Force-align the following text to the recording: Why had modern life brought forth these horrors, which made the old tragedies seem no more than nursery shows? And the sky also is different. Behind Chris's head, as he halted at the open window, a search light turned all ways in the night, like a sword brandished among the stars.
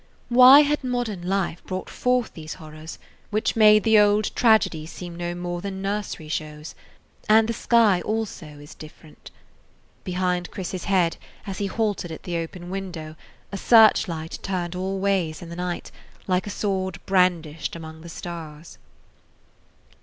Why 0.29 0.61
had 0.61 0.83
modern 0.83 1.21
life 1.27 1.63
brought 1.65 1.87
forth 1.87 2.33
these 2.33 2.55
horrors, 2.55 2.97
which 3.29 3.55
made 3.55 3.83
the 3.83 3.99
old 3.99 4.35
tragedies 4.35 4.91
seem 4.91 5.15
no 5.15 5.35
more 5.35 5.61
than 5.61 5.79
nursery 5.79 6.27
shows? 6.27 6.73
And 7.29 7.47
the 7.47 7.53
sky 7.53 8.01
also 8.01 8.47
is 8.47 8.73
different. 8.73 9.29
Behind 10.03 10.49
Chris's 10.49 10.85
head, 10.85 11.17
as 11.45 11.59
he 11.59 11.67
halted 11.67 12.11
at 12.11 12.23
the 12.23 12.37
open 12.37 12.71
window, 12.71 13.15
a 13.51 13.57
search 13.59 14.07
light 14.07 14.39
turned 14.41 14.73
all 14.75 14.97
ways 14.99 15.43
in 15.43 15.49
the 15.49 15.55
night, 15.55 15.91
like 16.25 16.47
a 16.47 16.49
sword 16.49 16.99
brandished 17.05 17.75
among 17.75 18.01
the 18.01 18.09
stars. 18.09 18.79